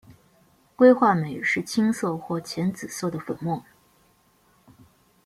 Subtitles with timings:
[0.75, 3.63] 硅化镁是青色或浅紫色的粉末。